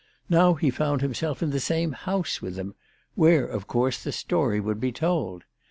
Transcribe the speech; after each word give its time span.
Now 0.29 0.55
he 0.55 0.71
found 0.71 1.01
himself 1.01 1.43
in 1.43 1.51
the 1.51 1.59
same 1.59 1.91
house 1.91 2.41
with 2.41 2.55
them, 2.55 2.73
where 3.13 3.45
of 3.45 3.67
course 3.67 4.03
the 4.03 4.11
story 4.11 4.59
would 4.59 4.79
be 4.79 4.91
told. 4.91 5.43